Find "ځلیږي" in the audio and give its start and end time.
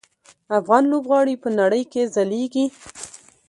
2.13-2.65